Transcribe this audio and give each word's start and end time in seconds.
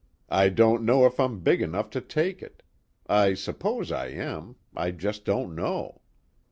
I 0.31 0.49
don't 0.49 0.81
know 0.83 1.05
if 1.05 1.19
I'm 1.19 1.41
big 1.41 1.61
enough 1.61 1.91
to 1.91 2.01
take 2.01 2.41
it. 2.41 2.63
I 3.05 3.35
suppose 3.35 3.91
I 3.91 4.07
am. 4.07 4.55
I 4.75 4.89
just 4.89 5.25
don't 5.25 5.53
know. 5.53 6.01